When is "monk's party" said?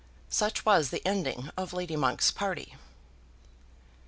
1.95-2.73